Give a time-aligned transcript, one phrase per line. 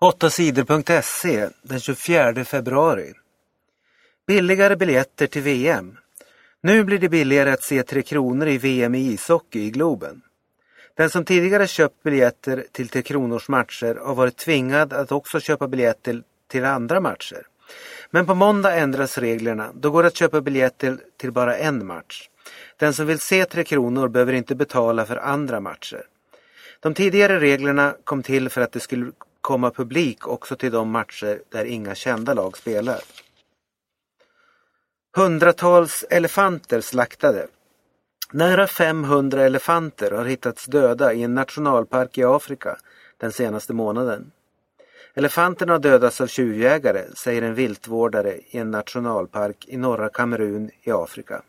[0.00, 3.12] 8sidor.se den 24 februari.
[4.26, 5.96] Billigare biljetter till VM.
[6.62, 10.20] Nu blir det billigare att se Tre Kronor i VM i ishockey i Globen.
[10.96, 15.68] Den som tidigare köpt biljetter till Tre Kronors matcher har varit tvingad att också köpa
[15.68, 17.46] biljetter till andra matcher.
[18.10, 19.70] Men på måndag ändras reglerna.
[19.74, 22.28] Då går det att köpa biljetter till bara en match.
[22.76, 26.02] Den som vill se Tre Kronor behöver inte betala för andra matcher.
[26.80, 29.12] De tidigare reglerna kom till för att det skulle
[29.48, 33.00] komma publik också till de matcher där inga kända lag spelar.
[35.16, 37.46] Hundratals elefanter slaktade.
[38.32, 42.76] Nära 500 elefanter har hittats döda i en nationalpark i Afrika
[43.16, 44.30] den senaste månaden.
[45.14, 50.90] Elefanterna har dödats av tjuvjägare, säger en viltvårdare i en nationalpark i norra Kamerun i
[50.90, 51.42] Afrika.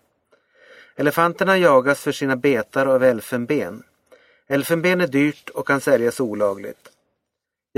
[0.96, 3.84] Elefanterna jagas för sina betar av elfenben.
[4.48, 6.90] Elfenben är dyrt och kan säljas olagligt.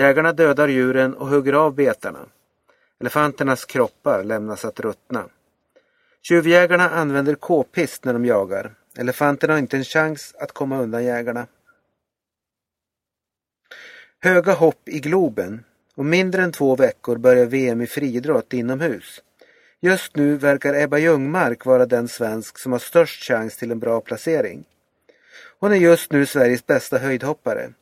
[0.01, 2.25] Jägarna dödar djuren och hugger av betarna.
[2.99, 5.29] Elefanternas kroppar lämnas att ruttna.
[6.21, 8.75] Tjuvjägarna använder k-pist när de jagar.
[8.97, 11.47] Elefanterna har inte en chans att komma undan jägarna.
[14.19, 15.63] Höga hopp i Globen.
[15.95, 19.21] Om mindre än två veckor börjar VM i friidrott inomhus.
[19.79, 24.01] Just nu verkar Ebba Ljungmark vara den svensk som har störst chans till en bra
[24.01, 24.63] placering.
[25.59, 27.73] Hon är just nu Sveriges bästa höjdhoppare.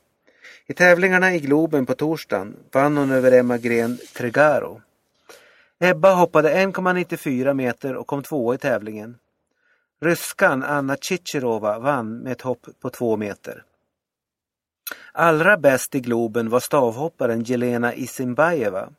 [0.70, 4.81] I tävlingarna i Globen på torsdagen vann hon över Emma Gren Tregaro.
[5.80, 9.17] Ebba hoppade 1,94 meter och kom tvåa i tävlingen.
[10.02, 13.64] Ryskan Anna Chichirova vann med ett hopp på två meter.
[15.12, 18.90] Allra bäst i Globen var stavhopparen Jelena Isimbajeva.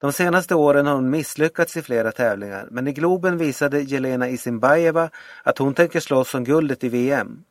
[0.00, 5.10] De senaste åren har hon misslyckats i flera tävlingar men i Globen visade Jelena Isimbajeva
[5.42, 7.44] att hon tänker slåss om guldet i VM.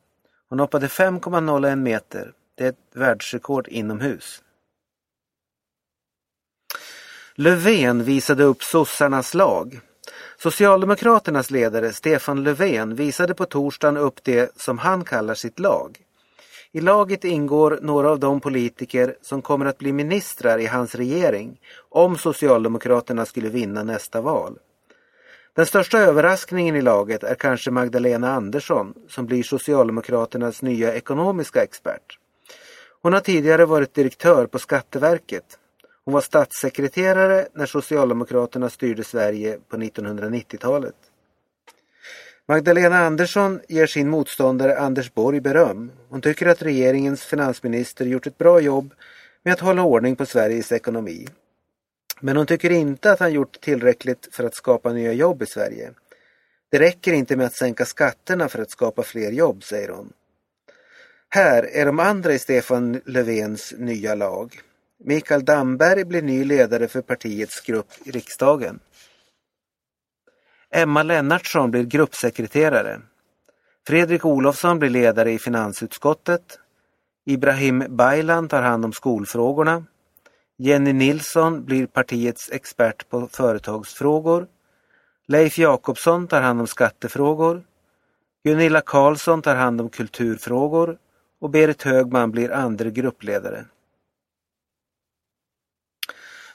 [0.48, 2.32] Hon hoppade 5,01 meter.
[2.54, 4.42] Det är ett världsrekord inomhus.
[7.34, 9.80] Löfven visade upp sossarnas lag.
[10.38, 15.98] Socialdemokraternas ledare Stefan Löfven visade på torsdagen upp det som han kallar sitt lag.
[16.72, 21.60] I laget ingår några av de politiker som kommer att bli ministrar i hans regering
[21.88, 24.58] om Socialdemokraterna skulle vinna nästa val.
[25.54, 32.18] Den största överraskningen i laget är kanske Magdalena Andersson som blir Socialdemokraternas nya ekonomiska expert.
[33.04, 35.58] Hon har tidigare varit direktör på Skatteverket.
[36.04, 40.94] Hon var statssekreterare när Socialdemokraterna styrde Sverige på 1990-talet.
[42.48, 45.92] Magdalena Andersson ger sin motståndare Anders Borg beröm.
[46.08, 48.94] Hon tycker att regeringens finansminister gjort ett bra jobb
[49.42, 51.26] med att hålla ordning på Sveriges ekonomi.
[52.20, 55.90] Men hon tycker inte att han gjort tillräckligt för att skapa nya jobb i Sverige.
[56.70, 60.12] Det räcker inte med att sänka skatterna för att skapa fler jobb, säger hon.
[61.34, 64.60] Här är de andra i Stefan Löfvens nya lag.
[65.04, 68.80] Mikael Damberg blir ny ledare för partiets grupp i riksdagen.
[70.70, 73.00] Emma Lennartsson blir gruppsekreterare.
[73.86, 76.58] Fredrik Olofsson blir ledare i finansutskottet.
[77.26, 79.84] Ibrahim Baylan tar hand om skolfrågorna.
[80.58, 84.46] Jenny Nilsson blir partiets expert på företagsfrågor.
[85.28, 87.64] Leif Jakobsson tar hand om skattefrågor.
[88.44, 90.98] Gunilla Karlsson tar hand om kulturfrågor
[91.38, 93.64] och Berit Högman blir andre gruppledare.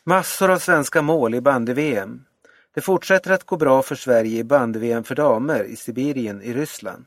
[0.04, 2.26] Massor av svenska mål i bandy-VM.
[2.74, 7.06] Det fortsätter att gå bra för Sverige i bandy-VM för damer i Sibirien i Ryssland.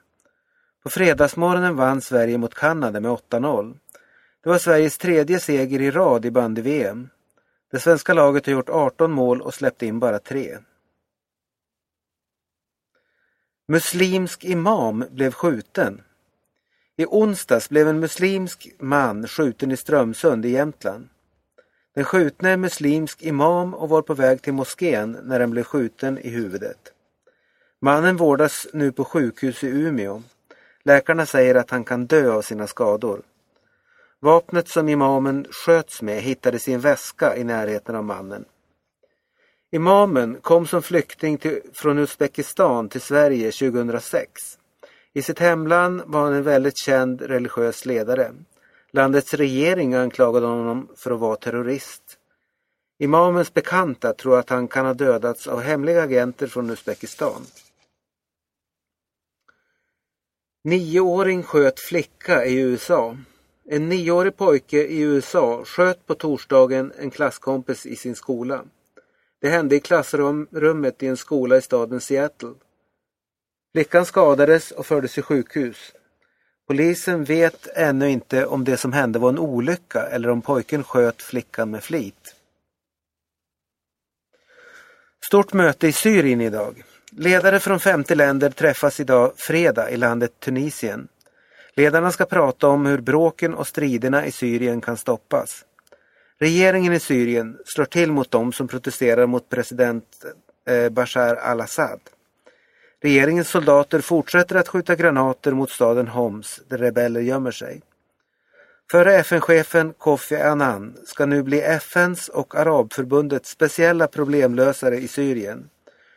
[0.82, 3.78] På fredagsmorgonen vann Sverige mot Kanada med 8-0.
[4.42, 7.08] Det var Sveriges tredje seger i rad i bandy-VM.
[7.70, 10.58] Det svenska laget har gjort 18 mål och släppt in bara tre.
[13.68, 16.02] Muslimsk imam blev skjuten.
[16.96, 21.08] I onsdags blev en muslimsk man skjuten i Strömsund i Jämtland.
[21.94, 26.18] Den skjutne är muslimsk imam och var på väg till moskén när den blev skjuten
[26.18, 26.92] i huvudet.
[27.80, 30.22] Mannen vårdas nu på sjukhus i Umeå.
[30.84, 33.22] Läkarna säger att han kan dö av sina skador.
[34.20, 38.44] Vapnet som imamen sköts med hittades i en väska i närheten av mannen.
[39.72, 44.58] Imamen kom som flykting till, från Uzbekistan till Sverige 2006.
[45.14, 48.32] I sitt hemland var han en väldigt känd religiös ledare.
[48.90, 52.18] Landets regering anklagade honom för att vara terrorist.
[52.98, 57.42] Imamens bekanta tror att han kan ha dödats av hemliga agenter från Uzbekistan.
[60.64, 63.16] Nioåring sköt flicka i USA.
[63.64, 68.64] En nioårig pojke i USA sköt på torsdagen en klasskompis i sin skola.
[69.40, 72.54] Det hände i klassrummet i en skola i staden Seattle.
[73.72, 75.92] Flickan skadades och fördes till sjukhus.
[76.68, 81.22] Polisen vet ännu inte om det som hände var en olycka eller om pojken sköt
[81.22, 82.34] flickan med flit.
[85.26, 86.82] Stort möte i Syrien idag.
[87.10, 91.08] Ledare från 50 länder träffas idag fredag i landet Tunisien.
[91.76, 95.64] Ledarna ska prata om hur bråken och striderna i Syrien kan stoppas.
[96.38, 100.24] Regeringen i Syrien slår till mot dem som protesterar mot president
[100.68, 102.00] eh, Bashar al-Assad.
[103.02, 107.82] Regeringens soldater fortsätter att skjuta granater mot staden Homs där rebeller gömmer sig.
[108.90, 115.70] Förre FN-chefen Kofi Annan ska nu bli FNs och Arabförbundets speciella problemlösare i Syrien.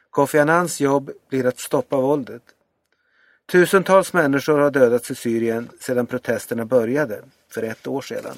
[0.10, 2.44] Kofi Annans jobb blir att stoppa våldet.
[3.52, 7.20] Tusentals människor har dödats i Syrien sedan protesterna började
[7.52, 8.36] för ett år sedan.